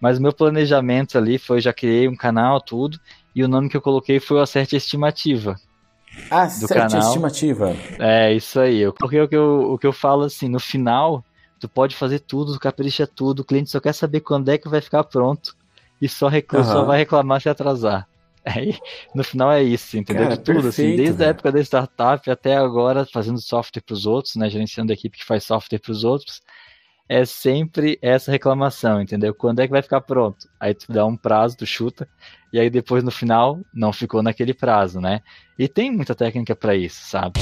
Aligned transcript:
Mas 0.00 0.18
o 0.18 0.22
meu 0.22 0.32
planejamento 0.32 1.18
ali 1.18 1.38
foi, 1.38 1.60
já 1.60 1.72
criei 1.72 2.08
um 2.08 2.16
canal, 2.16 2.60
tudo, 2.60 3.00
e 3.34 3.42
o 3.42 3.48
nome 3.48 3.68
que 3.68 3.76
eu 3.76 3.82
coloquei 3.82 4.20
foi 4.20 4.38
o 4.38 4.40
Acerte 4.40 4.76
Estimativa. 4.76 5.56
Acerte 6.30 6.60
do 6.60 6.68
canal. 6.68 7.00
Estimativa. 7.00 7.76
É, 7.98 8.32
isso 8.32 8.60
aí. 8.60 8.78
Eu 8.78 8.92
coloquei 8.92 9.20
o 9.20 9.28
que 9.28 9.36
eu, 9.36 9.72
o 9.72 9.78
que 9.78 9.86
eu 9.86 9.92
falo 9.92 10.24
assim, 10.24 10.48
no 10.48 10.60
final, 10.60 11.24
tu 11.58 11.68
pode 11.68 11.96
fazer 11.96 12.20
tudo, 12.20 12.54
tu 12.54 12.60
capricha 12.60 13.06
tudo, 13.06 13.40
o 13.40 13.44
cliente 13.44 13.70
só 13.70 13.80
quer 13.80 13.92
saber 13.92 14.20
quando 14.20 14.48
é 14.48 14.58
que 14.58 14.68
vai 14.68 14.80
ficar 14.80 15.04
pronto 15.04 15.56
e 16.00 16.08
só, 16.08 16.28
reclama, 16.28 16.66
uhum. 16.66 16.72
só 16.72 16.84
vai 16.84 16.98
reclamar 16.98 17.40
se 17.40 17.48
atrasar. 17.48 18.06
Aí, 18.44 18.78
no 19.14 19.22
final 19.22 19.52
é 19.52 19.62
isso, 19.62 19.98
entendeu? 19.98 20.22
Cara, 20.22 20.36
de 20.36 20.42
tudo, 20.42 20.58
assim, 20.58 20.62
perfeito, 20.62 20.92
assim, 20.94 21.02
desde 21.04 21.24
a 21.24 21.26
época 21.28 21.52
da 21.52 21.60
startup 21.60 22.30
até 22.30 22.56
agora, 22.56 23.04
fazendo 23.04 23.40
software 23.40 23.82
para 23.82 23.92
os 23.92 24.06
outros, 24.06 24.36
né, 24.36 24.48
gerenciando 24.48 24.90
a 24.90 24.94
equipe 24.94 25.18
que 25.18 25.24
faz 25.24 25.44
software 25.44 25.78
para 25.78 25.92
os 25.92 26.02
outros, 26.02 26.40
é 27.08 27.24
sempre 27.24 27.98
essa 28.02 28.30
reclamação, 28.30 29.00
entendeu? 29.00 29.34
Quando 29.34 29.60
é 29.60 29.66
que 29.66 29.72
vai 29.72 29.82
ficar 29.82 30.00
pronto? 30.02 30.48
Aí 30.60 30.74
tu 30.74 30.92
dá 30.92 31.06
um 31.06 31.16
prazo, 31.16 31.56
tu 31.56 31.66
chuta, 31.66 32.08
e 32.52 32.58
aí 32.58 32.68
depois 32.68 33.02
no 33.02 33.10
final 33.10 33.60
não 33.72 33.92
ficou 33.92 34.22
naquele 34.22 34.52
prazo, 34.52 35.00
né? 35.00 35.22
E 35.58 35.66
tem 35.66 35.90
muita 35.90 36.14
técnica 36.14 36.54
para 36.54 36.74
isso, 36.74 37.08
sabe? 37.08 37.40